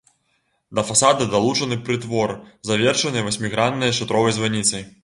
[0.77, 2.35] Да фасада далучаны прытвор,
[2.73, 4.91] завершаны васьміграннай шатровай званіцай.